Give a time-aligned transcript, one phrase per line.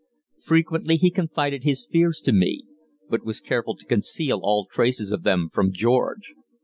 [0.41, 2.63] Frequently he confided his fears to me,
[3.07, 6.33] but was careful to conceal all traces of them from George.